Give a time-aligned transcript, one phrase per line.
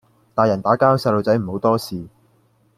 [0.33, 2.07] 大人打架細路仔唔好多事